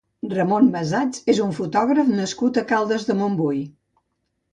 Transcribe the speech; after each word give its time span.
Ramon 0.29 0.69
Masats 0.75 1.19
és 1.33 1.41
un 1.43 1.51
fotògraf 1.57 2.09
nascut 2.13 2.57
a 2.61 2.65
Caldes 2.73 3.05
de 3.11 3.17
Montbui. 3.21 3.61